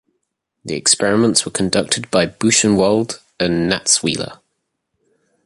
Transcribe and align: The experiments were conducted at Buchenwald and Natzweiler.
The 0.65 0.73
experiments 0.73 1.45
were 1.45 1.51
conducted 1.51 2.05
at 2.05 2.39
Buchenwald 2.39 3.19
and 3.39 3.71
Natzweiler. 3.71 4.39